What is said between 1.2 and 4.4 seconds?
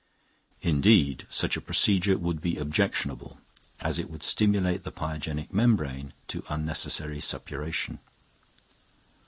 such a procedure would be objectionable, as it would